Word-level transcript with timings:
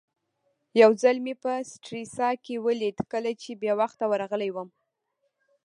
یو 0.81 0.91
ځل 1.03 1.15
مې 1.25 1.33
په 1.43 1.51
سټریسا 1.71 2.29
کې 2.43 2.55
ولید 2.65 2.97
کله 3.11 3.31
چې 3.41 3.51
بې 3.61 3.71
وخته 3.79 4.03
ورغلی 4.07 4.49
وم. 4.51 4.69